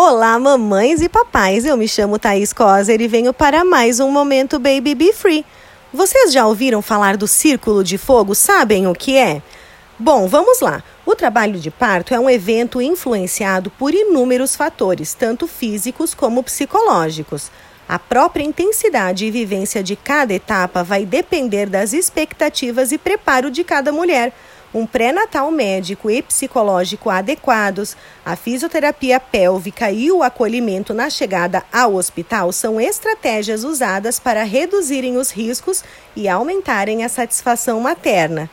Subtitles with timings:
[0.00, 1.64] Olá, mamães e papais.
[1.64, 5.44] Eu me chamo Thaís Coser e venho para mais um momento Baby Be Free.
[5.92, 8.32] Vocês já ouviram falar do círculo de fogo?
[8.32, 9.42] Sabem o que é?
[9.98, 10.84] Bom, vamos lá.
[11.04, 17.50] O trabalho de parto é um evento influenciado por inúmeros fatores, tanto físicos como psicológicos.
[17.88, 23.64] A própria intensidade e vivência de cada etapa vai depender das expectativas e preparo de
[23.64, 24.32] cada mulher
[24.72, 31.94] um pré-natal médico e psicológico adequados, a fisioterapia pélvica e o acolhimento na chegada ao
[31.94, 35.82] hospital são estratégias usadas para reduzirem os riscos
[36.14, 38.50] e aumentarem a satisfação materna.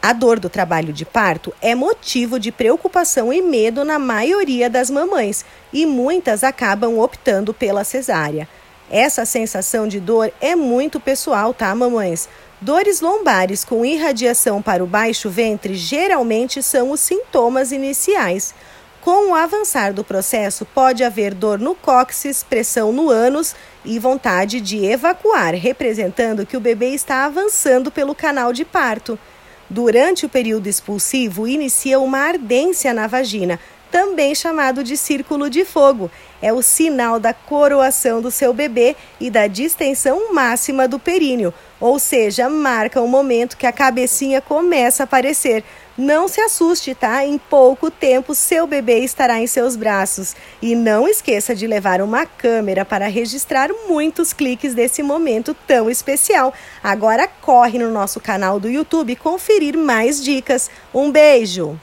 [0.00, 4.90] A dor do trabalho de parto é motivo de preocupação e medo na maioria das
[4.90, 8.48] mamães, e muitas acabam optando pela cesárea.
[8.92, 12.28] Essa sensação de dor é muito pessoal, tá, mamães?
[12.60, 18.54] Dores lombares com irradiação para o baixo ventre geralmente são os sintomas iniciais.
[19.00, 24.60] Com o avançar do processo, pode haver dor no cóccix, pressão no ânus e vontade
[24.60, 29.18] de evacuar, representando que o bebê está avançando pelo canal de parto.
[29.70, 33.58] Durante o período expulsivo, inicia uma ardência na vagina,
[33.92, 36.10] também chamado de círculo de fogo.
[36.40, 41.98] É o sinal da coroação do seu bebê e da distensão máxima do períneo, ou
[41.98, 45.62] seja, marca o momento que a cabecinha começa a aparecer.
[45.96, 47.22] Não se assuste, tá?
[47.24, 50.34] Em pouco tempo seu bebê estará em seus braços.
[50.62, 56.54] E não esqueça de levar uma câmera para registrar muitos cliques desse momento tão especial.
[56.82, 60.70] Agora corre no nosso canal do YouTube conferir mais dicas.
[60.94, 61.78] Um beijo!